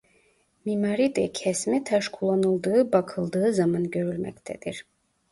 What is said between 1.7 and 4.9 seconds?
taş kullanıldığı bakıldığı zaman görülmektedir.